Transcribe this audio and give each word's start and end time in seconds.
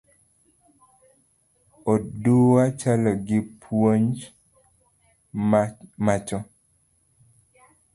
Odua 1.91 2.63
chalo 2.79 3.11
gi 3.27 3.39
puonj 3.61 4.13
macho 6.05 6.39